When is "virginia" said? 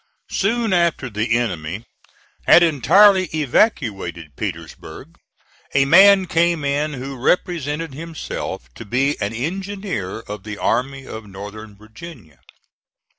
11.75-12.39